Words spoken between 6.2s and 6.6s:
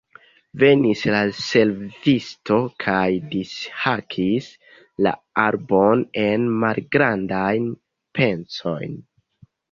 en